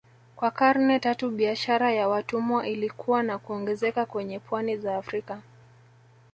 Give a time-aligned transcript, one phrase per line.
[0.35, 5.41] Kwa karne tatu biashara ya watumwa ilikua na kuongezeka kwenye pwani za Afrika